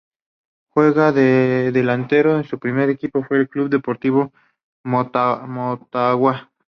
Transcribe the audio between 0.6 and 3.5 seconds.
Juega de delantero, su primer equipo fue el